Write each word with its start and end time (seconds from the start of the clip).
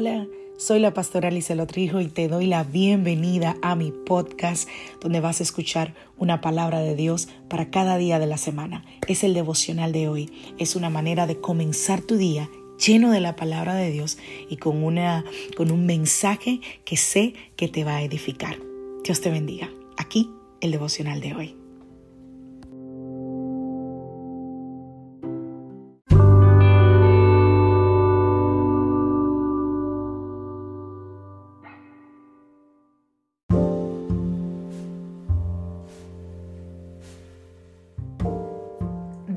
Hola, 0.00 0.28
soy 0.58 0.78
la 0.78 0.94
pastora 0.94 1.26
Alicia 1.26 1.56
Lotrijo 1.56 2.00
y 2.00 2.06
te 2.06 2.28
doy 2.28 2.46
la 2.46 2.62
bienvenida 2.62 3.56
a 3.62 3.74
mi 3.74 3.90
podcast 3.90 4.68
donde 5.00 5.18
vas 5.18 5.40
a 5.40 5.42
escuchar 5.42 5.92
una 6.16 6.40
palabra 6.40 6.78
de 6.78 6.94
Dios 6.94 7.28
para 7.48 7.68
cada 7.72 7.96
día 7.98 8.20
de 8.20 8.28
la 8.28 8.38
semana. 8.38 8.84
Es 9.08 9.24
el 9.24 9.34
devocional 9.34 9.90
de 9.90 10.06
hoy. 10.06 10.30
Es 10.56 10.76
una 10.76 10.88
manera 10.88 11.26
de 11.26 11.40
comenzar 11.40 12.00
tu 12.00 12.16
día 12.16 12.48
lleno 12.78 13.10
de 13.10 13.18
la 13.18 13.34
palabra 13.34 13.74
de 13.74 13.90
Dios 13.90 14.18
y 14.48 14.58
con, 14.58 14.84
una, 14.84 15.24
con 15.56 15.72
un 15.72 15.84
mensaje 15.84 16.60
que 16.84 16.96
sé 16.96 17.34
que 17.56 17.66
te 17.66 17.82
va 17.82 17.96
a 17.96 18.02
edificar. 18.04 18.56
Dios 19.02 19.20
te 19.20 19.32
bendiga. 19.32 19.68
Aquí 19.96 20.30
el 20.60 20.70
devocional 20.70 21.20
de 21.20 21.34
hoy. 21.34 21.57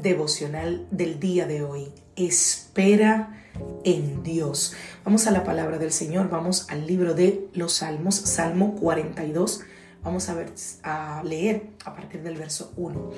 Devocional 0.01 0.87
del 0.91 1.19
día 1.19 1.45
de 1.45 1.63
hoy. 1.63 1.91
Espera 2.15 3.41
en 3.83 4.23
Dios. 4.23 4.73
Vamos 5.03 5.27
a 5.27 5.31
la 5.31 5.43
palabra 5.43 5.77
del 5.77 5.91
Señor, 5.91 6.29
vamos 6.29 6.67
al 6.69 6.87
libro 6.87 7.13
de 7.13 7.49
los 7.53 7.73
Salmos, 7.73 8.15
Salmo 8.15 8.75
42. 8.75 9.61
Vamos 10.03 10.29
a, 10.29 10.33
ver, 10.33 10.51
a 10.81 11.21
leer 11.23 11.67
a 11.85 11.93
partir 11.93 12.23
del 12.23 12.35
verso 12.35 12.73
1. 12.75 13.11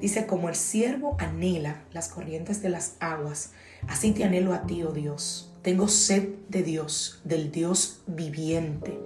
Dice, 0.00 0.26
como 0.26 0.48
el 0.48 0.54
siervo 0.54 1.16
anhela 1.18 1.82
las 1.92 2.08
corrientes 2.08 2.62
de 2.62 2.70
las 2.70 2.94
aguas, 3.00 3.52
así 3.88 4.12
te 4.12 4.24
anhelo 4.24 4.54
a 4.54 4.62
ti, 4.62 4.82
oh 4.82 4.92
Dios. 4.92 5.52
Tengo 5.60 5.88
sed 5.88 6.28
de 6.48 6.62
Dios, 6.62 7.20
del 7.24 7.52
Dios 7.52 8.00
viviente. 8.06 8.98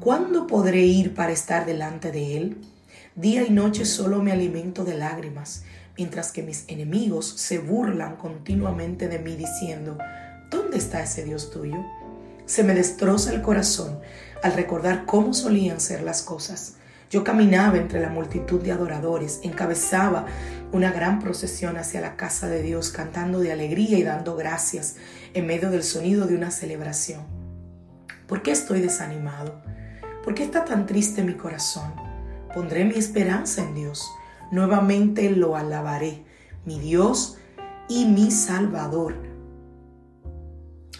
¿Cuándo 0.00 0.46
podré 0.46 0.80
ir 0.80 1.14
para 1.14 1.32
estar 1.32 1.66
delante 1.66 2.10
de 2.10 2.38
Él? 2.38 2.56
Día 3.14 3.42
y 3.46 3.50
noche 3.50 3.84
solo 3.84 4.22
me 4.22 4.32
alimento 4.32 4.84
de 4.84 4.94
lágrimas 4.94 5.64
mientras 5.96 6.32
que 6.32 6.42
mis 6.42 6.64
enemigos 6.68 7.26
se 7.28 7.58
burlan 7.58 8.16
continuamente 8.16 9.08
de 9.08 9.18
mí 9.18 9.36
diciendo, 9.36 9.98
¿dónde 10.50 10.78
está 10.78 11.02
ese 11.02 11.24
Dios 11.24 11.50
tuyo? 11.50 11.78
Se 12.46 12.64
me 12.64 12.74
destroza 12.74 13.32
el 13.32 13.42
corazón 13.42 14.00
al 14.42 14.54
recordar 14.54 15.06
cómo 15.06 15.34
solían 15.34 15.80
ser 15.80 16.02
las 16.02 16.22
cosas. 16.22 16.74
Yo 17.10 17.24
caminaba 17.24 17.76
entre 17.76 18.00
la 18.00 18.08
multitud 18.08 18.60
de 18.62 18.72
adoradores, 18.72 19.40
encabezaba 19.42 20.26
una 20.72 20.90
gran 20.90 21.20
procesión 21.20 21.76
hacia 21.76 22.00
la 22.00 22.16
casa 22.16 22.48
de 22.48 22.62
Dios, 22.62 22.90
cantando 22.90 23.40
de 23.40 23.52
alegría 23.52 23.98
y 23.98 24.02
dando 24.02 24.34
gracias 24.34 24.96
en 25.34 25.46
medio 25.46 25.70
del 25.70 25.82
sonido 25.82 26.26
de 26.26 26.34
una 26.34 26.50
celebración. 26.50 27.20
¿Por 28.26 28.42
qué 28.42 28.50
estoy 28.50 28.80
desanimado? 28.80 29.60
¿Por 30.24 30.34
qué 30.34 30.42
está 30.42 30.64
tan 30.64 30.86
triste 30.86 31.22
mi 31.22 31.34
corazón? 31.34 31.92
Pondré 32.54 32.84
mi 32.84 32.94
esperanza 32.94 33.62
en 33.62 33.74
Dios 33.74 34.10
nuevamente 34.52 35.30
lo 35.30 35.56
alabaré, 35.56 36.22
mi 36.64 36.78
Dios 36.78 37.38
y 37.88 38.04
mi 38.04 38.30
Salvador. 38.30 39.16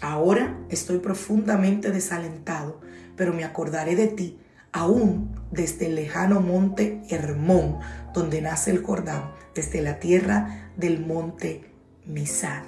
Ahora 0.01 0.59
estoy 0.69 0.97
profundamente 0.97 1.91
desalentado, 1.91 2.81
pero 3.15 3.31
me 3.31 3.45
acordaré 3.45 3.95
de 3.95 4.07
ti, 4.07 4.39
aún 4.73 5.39
desde 5.51 5.85
el 5.85 5.95
lejano 5.95 6.41
monte 6.41 7.03
Hermón, 7.09 7.79
donde 8.13 8.41
nace 8.41 8.71
el 8.71 8.83
Jordán, 8.83 9.31
desde 9.55 9.81
la 9.81 9.99
tierra 9.99 10.71
del 10.75 11.05
monte 11.05 11.71
Misar. 12.05 12.63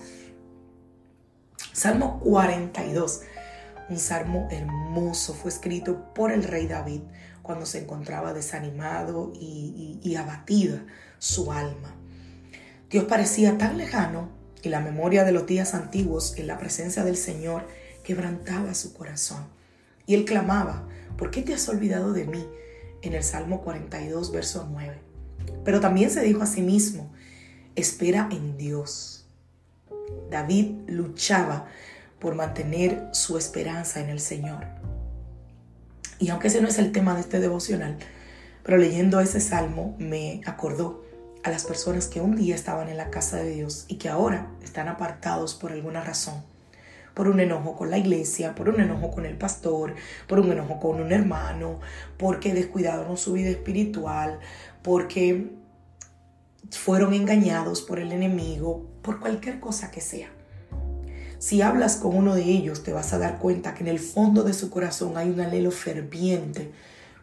Salmo 1.74 2.22
42, 2.22 3.24
un 3.90 3.98
salmo 3.98 4.48
hermoso, 4.50 5.34
fue 5.34 5.50
escrito 5.50 6.14
por 6.14 6.32
el 6.32 6.44
rey 6.44 6.68
David 6.68 7.02
cuando 7.46 7.66
se 7.66 7.80
encontraba 7.80 8.34
desanimado 8.34 9.32
y, 9.34 10.16
abatida 10.16 10.84
su 11.20 11.52
alma. 11.52 11.96
Dios 12.90 13.06
parecía 13.06 13.58
tan 13.58 13.78
lejano 13.78 14.30
y 14.64 14.70
la 14.70 14.80
memoria 14.80 15.24
de 15.24 15.32
los 15.32 15.46
días 15.46 15.74
antiguos 15.74 16.38
en 16.38 16.48
la 16.48 16.58
presencia 16.58 17.04
del 17.04 17.18
Señor 17.18 17.68
quebrantaba 18.04 18.74
su 18.74 18.94
corazón. 18.94 19.46
Y 20.08 20.16
él 20.16 20.26
clamaba, 20.26 20.88
¿por 21.18 21.32
qué 21.32 21.42
te 21.42 21.54
has 21.54 21.68
olvidado 21.70 22.14
de 22.14 22.26
mí? 22.26 22.48
En 23.02 23.14
el 23.14 23.24
Salmo 23.24 23.62
42, 23.62 24.32
verso 24.32 24.68
9. 24.72 24.98
Pero 25.64 25.80
también 25.80 26.10
se 26.10 26.22
dijo 26.22 26.42
a 26.42 26.48
sí 26.48 26.62
mismo, 26.62 27.12
espera 27.76 28.28
en 28.32 28.58
Dios. 28.58 29.26
David 30.32 30.72
luchaba 30.88 31.68
por 32.20 32.36
mantener 32.36 33.10
su 33.12 33.38
esperanza 33.38 34.00
en 34.00 34.10
el 34.10 34.20
Señor. 34.20 34.85
Y 36.20 36.30
aunque 36.30 36.48
ese 36.48 36.62
no 36.62 36.68
es 36.68 36.80
el 36.80 36.92
tema 36.92 37.14
de 37.14 37.22
este 37.22 37.40
devocional, 37.40 37.98
pero 38.64 38.78
leyendo 38.78 39.20
ese 39.20 39.42
salmo 39.42 39.96
me 40.00 40.42
acordó 40.46 41.04
a 41.44 41.52
las 41.52 41.66
personas 41.66 42.08
que 42.08 42.22
un 42.22 42.36
día 42.36 42.56
estaban 42.56 42.90
en 42.90 42.98
la 42.98 43.12
casa 43.12 43.38
de 43.38 43.52
Dios 43.52 43.86
y 43.88 43.96
que 43.96 44.10
ahora 44.10 44.48
están 44.64 44.88
apartados 44.88 45.54
por 45.54 45.72
alguna 45.72 46.04
razón. 46.04 46.44
Por 47.14 47.28
un 47.28 47.40
enojo 47.40 47.76
con 47.76 47.92
la 47.92 47.98
iglesia, 47.98 48.56
por 48.56 48.68
un 48.68 48.82
enojo 48.82 49.12
con 49.12 49.26
el 49.26 49.38
pastor, 49.38 49.94
por 50.28 50.40
un 50.40 50.52
enojo 50.52 50.80
con 50.80 51.00
un 51.02 51.12
hermano, 51.12 51.80
porque 52.18 52.54
descuidaron 52.54 53.18
su 53.18 53.34
vida 53.34 53.50
espiritual, 53.50 54.40
porque 54.82 55.52
fueron 56.72 57.14
engañados 57.14 57.82
por 57.82 58.00
el 58.00 58.12
enemigo, 58.12 58.86
por 59.02 59.20
cualquier 59.20 59.60
cosa 59.60 59.92
que 59.92 60.02
sea. 60.02 60.35
Si 61.40 61.62
hablas 61.62 61.98
con 61.98 62.16
uno 62.16 62.36
de 62.36 62.44
ellos, 62.44 62.84
te 62.84 62.94
vas 62.94 63.14
a 63.14 63.18
dar 63.18 63.40
cuenta 63.40 63.74
que 63.74 63.84
en 63.84 63.90
el 63.90 64.00
fondo 64.00 64.44
de 64.44 64.54
su 64.54 64.70
corazón 64.70 65.18
hay 65.18 65.30
un 65.30 65.40
anhelo 65.40 65.72
ferviente 65.72 66.72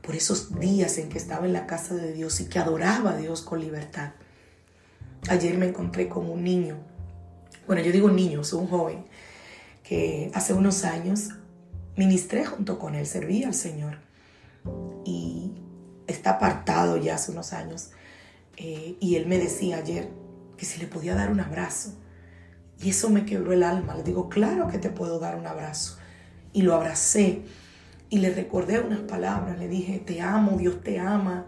por 0.02 0.14
esos 0.14 0.58
días 0.58 0.98
en 0.98 1.08
que 1.08 1.18
estaba 1.18 1.46
en 1.46 1.52
la 1.52 1.66
casa 1.66 1.94
de 1.94 2.12
Dios 2.12 2.40
y 2.40 2.46
que 2.46 2.58
adoraba 2.58 3.12
a 3.12 3.16
Dios 3.16 3.42
con 3.42 3.60
libertad. 3.60 4.12
Ayer 5.28 5.56
me 5.56 5.68
encontré 5.68 6.08
con 6.08 6.28
un 6.28 6.42
niño, 6.42 6.76
bueno, 7.66 7.82
yo 7.82 7.92
digo 7.92 8.10
niño, 8.10 8.42
soy 8.42 8.60
un 8.60 8.68
joven, 8.68 9.04
que 9.84 10.30
hace 10.34 10.52
unos 10.52 10.84
años 10.84 11.30
ministré 11.96 12.44
junto 12.44 12.78
con 12.78 12.94
él, 12.94 13.06
serví 13.06 13.44
al 13.44 13.54
Señor 13.54 13.98
y 15.04 15.52
está 16.06 16.30
apartado 16.30 16.96
ya 16.96 17.14
hace 17.14 17.30
unos 17.30 17.52
años. 17.52 17.90
Eh, 18.56 18.96
y 19.00 19.16
él 19.16 19.26
me 19.26 19.38
decía 19.38 19.78
ayer 19.78 20.10
que 20.56 20.64
si 20.64 20.80
le 20.80 20.86
podía 20.86 21.14
dar 21.14 21.30
un 21.30 21.40
abrazo. 21.40 21.94
Y 22.82 22.90
eso 22.90 23.10
me 23.10 23.24
quebró 23.24 23.52
el 23.52 23.62
alma. 23.62 23.94
Le 23.94 24.02
digo, 24.02 24.28
claro 24.28 24.68
que 24.68 24.78
te 24.78 24.90
puedo 24.90 25.18
dar 25.18 25.36
un 25.36 25.46
abrazo. 25.46 25.98
Y 26.52 26.62
lo 26.62 26.74
abracé 26.74 27.42
y 28.10 28.18
le 28.18 28.30
recordé 28.30 28.80
unas 28.80 29.00
palabras. 29.00 29.58
Le 29.58 29.68
dije, 29.68 29.98
te 29.98 30.20
amo, 30.20 30.56
Dios 30.58 30.82
te 30.82 30.98
ama. 30.98 31.46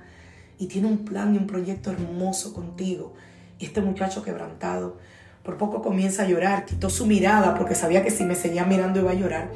Y 0.58 0.66
tiene 0.66 0.86
un 0.86 1.04
plan 1.04 1.34
y 1.34 1.38
un 1.38 1.46
proyecto 1.46 1.90
hermoso 1.90 2.54
contigo. 2.54 3.14
Y 3.58 3.66
este 3.66 3.80
muchacho 3.80 4.22
quebrantado 4.22 4.98
por 5.42 5.58
poco 5.58 5.82
comienza 5.82 6.22
a 6.22 6.26
llorar. 6.26 6.64
Quitó 6.64 6.88
su 6.88 7.06
mirada 7.06 7.54
porque 7.54 7.74
sabía 7.74 8.04
que 8.04 8.10
si 8.10 8.24
me 8.24 8.36
seguía 8.36 8.64
mirando 8.64 9.00
iba 9.00 9.10
a 9.10 9.14
llorar. 9.14 9.50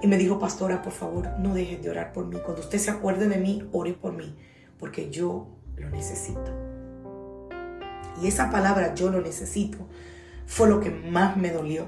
Y 0.00 0.08
me 0.08 0.16
dijo, 0.18 0.38
pastora, 0.38 0.82
por 0.82 0.92
favor, 0.92 1.28
no 1.38 1.54
dejes 1.54 1.80
de 1.82 1.90
orar 1.90 2.12
por 2.12 2.26
mí. 2.26 2.36
Cuando 2.44 2.62
usted 2.62 2.78
se 2.78 2.90
acuerde 2.90 3.28
de 3.28 3.36
mí, 3.36 3.68
ore 3.70 3.92
por 3.92 4.14
mí. 4.14 4.34
Porque 4.78 5.10
yo 5.10 5.46
lo 5.76 5.90
necesito. 5.90 6.50
Y 8.20 8.26
esa 8.26 8.50
palabra, 8.50 8.94
yo 8.94 9.10
lo 9.10 9.20
necesito, 9.20 9.78
fue 10.52 10.68
lo 10.68 10.80
que 10.80 10.90
más 10.90 11.38
me 11.38 11.50
dolió. 11.50 11.86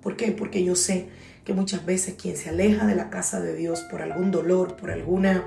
¿Por 0.00 0.16
qué? 0.16 0.32
Porque 0.32 0.64
yo 0.64 0.74
sé 0.74 1.10
que 1.44 1.52
muchas 1.52 1.84
veces 1.84 2.14
quien 2.14 2.34
se 2.34 2.48
aleja 2.48 2.86
de 2.86 2.94
la 2.94 3.10
casa 3.10 3.38
de 3.38 3.54
Dios 3.54 3.80
por 3.90 4.00
algún 4.00 4.30
dolor, 4.30 4.76
por, 4.76 4.90
alguna, 4.90 5.44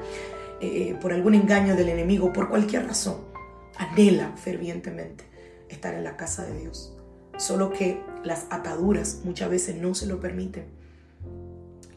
eh, 0.62 0.96
por 1.02 1.12
algún 1.12 1.34
engaño 1.34 1.76
del 1.76 1.90
enemigo, 1.90 2.32
por 2.32 2.48
cualquier 2.48 2.86
razón, 2.86 3.22
anhela 3.78 4.32
fervientemente 4.38 5.24
estar 5.70 5.96
en 5.96 6.04
la 6.04 6.18
casa 6.18 6.46
de 6.46 6.60
Dios. 6.60 6.96
Solo 7.38 7.72
que 7.74 8.00
las 8.24 8.46
ataduras 8.52 9.22
muchas 9.24 9.50
veces 9.50 9.78
no 9.78 9.96
se 9.96 10.06
lo 10.06 10.20
permiten. 10.20 10.66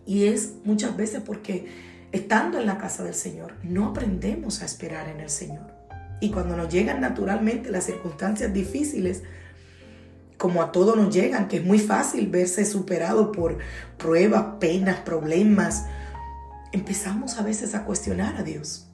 Y 0.06 0.28
es 0.28 0.54
muchas 0.64 0.96
veces 0.96 1.20
porque 1.20 1.66
estando 2.10 2.58
en 2.58 2.64
la 2.64 2.78
casa 2.78 3.04
del 3.04 3.14
Señor 3.14 3.56
no 3.62 3.88
aprendemos 3.88 4.62
a 4.62 4.64
esperar 4.64 5.10
en 5.10 5.20
el 5.20 5.28
Señor. 5.28 5.74
Y 6.22 6.30
cuando 6.30 6.56
nos 6.56 6.72
llegan 6.72 7.02
naturalmente 7.02 7.70
las 7.70 7.84
circunstancias 7.84 8.50
difíciles, 8.54 9.24
como 10.42 10.60
a 10.60 10.72
todos 10.72 10.96
nos 10.96 11.14
llegan, 11.14 11.46
que 11.46 11.58
es 11.58 11.64
muy 11.64 11.78
fácil 11.78 12.26
verse 12.26 12.64
superado 12.64 13.30
por 13.30 13.58
pruebas, 13.96 14.56
penas, 14.58 14.98
problemas, 15.02 15.84
empezamos 16.72 17.38
a 17.38 17.44
veces 17.44 17.76
a 17.76 17.84
cuestionar 17.84 18.34
a 18.34 18.42
Dios, 18.42 18.88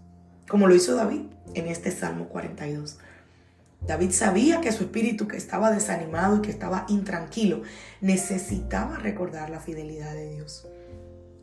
como 0.46 0.66
lo 0.66 0.74
hizo 0.74 0.94
David 0.94 1.22
en 1.54 1.68
este 1.68 1.90
Salmo 1.90 2.28
42. 2.28 2.98
David 3.80 4.10
sabía 4.10 4.60
que 4.60 4.72
su 4.72 4.84
espíritu 4.84 5.26
que 5.26 5.38
estaba 5.38 5.70
desanimado 5.70 6.36
y 6.36 6.42
que 6.42 6.50
estaba 6.50 6.84
intranquilo 6.90 7.62
necesitaba 8.02 8.98
recordar 8.98 9.48
la 9.48 9.60
fidelidad 9.60 10.12
de 10.12 10.28
Dios. 10.34 10.68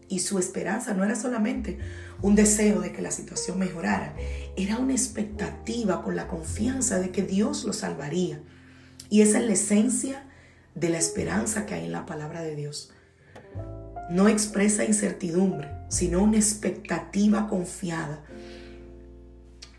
Y 0.08 0.20
su 0.20 0.38
esperanza 0.38 0.94
no 0.94 1.04
era 1.04 1.16
solamente 1.16 1.80
un 2.22 2.36
deseo 2.36 2.80
de 2.80 2.92
que 2.92 3.02
la 3.02 3.10
situación 3.10 3.58
mejorara, 3.58 4.14
era 4.56 4.78
una 4.78 4.94
expectativa 4.94 6.04
con 6.04 6.16
la 6.16 6.28
confianza 6.28 7.00
de 7.00 7.10
que 7.10 7.24
Dios 7.24 7.64
lo 7.64 7.74
salvaría 7.74 8.40
y 9.10 9.22
esa 9.22 9.40
es 9.40 9.46
la 9.46 9.54
esencia 9.54 10.24
de 10.74 10.90
la 10.90 10.98
esperanza 10.98 11.66
que 11.66 11.76
hay 11.76 11.86
en 11.86 11.92
la 11.92 12.06
palabra 12.06 12.42
de 12.42 12.56
Dios. 12.56 12.92
no 14.08 14.28
expresa 14.28 14.86
incertidumbre, 14.86 15.68
sino 15.90 16.22
una 16.22 16.38
expectativa 16.38 17.48
confiada 17.48 18.24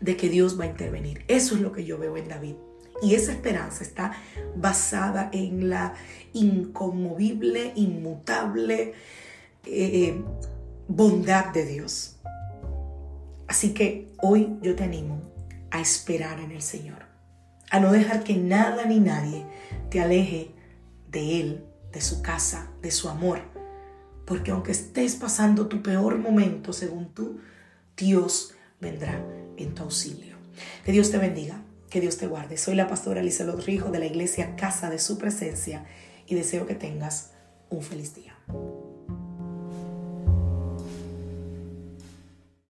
de 0.01 0.17
que 0.17 0.27
Dios 0.27 0.59
va 0.59 0.65
a 0.65 0.67
intervenir. 0.67 1.23
Eso 1.29 1.55
es 1.55 1.61
lo 1.61 1.71
que 1.71 1.85
yo 1.85 1.97
veo 1.97 2.17
en 2.17 2.27
David. 2.27 2.55
Y 3.01 3.15
esa 3.15 3.31
esperanza 3.31 3.83
está 3.83 4.13
basada 4.55 5.29
en 5.31 5.69
la 5.69 5.93
inconmovible, 6.33 7.71
inmutable 7.75 8.93
eh, 9.65 10.21
bondad 10.87 11.53
de 11.53 11.65
Dios. 11.65 12.17
Así 13.47 13.73
que 13.73 14.09
hoy 14.21 14.57
yo 14.61 14.75
te 14.75 14.83
animo 14.83 15.21
a 15.71 15.79
esperar 15.79 16.39
en 16.39 16.51
el 16.51 16.61
Señor, 16.61 17.06
a 17.69 17.79
no 17.79 17.91
dejar 17.91 18.23
que 18.23 18.35
nada 18.35 18.85
ni 18.85 18.99
nadie 18.99 19.45
te 19.89 19.99
aleje 19.99 20.51
de 21.09 21.41
Él, 21.41 21.65
de 21.91 22.01
su 22.01 22.21
casa, 22.21 22.71
de 22.81 22.91
su 22.91 23.09
amor. 23.09 23.41
Porque 24.25 24.51
aunque 24.51 24.71
estés 24.71 25.15
pasando 25.15 25.67
tu 25.67 25.81
peor 25.81 26.17
momento, 26.17 26.73
según 26.73 27.13
tú, 27.13 27.39
Dios 27.95 28.53
vendrá 28.79 29.21
en 29.57 29.73
tu 29.73 29.83
auxilio. 29.83 30.35
Que 30.83 30.91
Dios 30.91 31.11
te 31.11 31.17
bendiga, 31.17 31.61
que 31.89 32.01
Dios 32.01 32.17
te 32.17 32.27
guarde. 32.27 32.57
Soy 32.57 32.75
la 32.75 32.87
pastora 32.87 33.21
Elisa 33.21 33.45
Rijo 33.65 33.89
de 33.89 33.99
la 33.99 34.05
iglesia 34.05 34.55
Casa 34.55 34.89
de 34.89 34.99
Su 34.99 35.17
Presencia 35.17 35.85
y 36.25 36.35
deseo 36.35 36.65
que 36.65 36.75
tengas 36.75 37.31
un 37.69 37.81
feliz 37.81 38.15
día. 38.15 38.35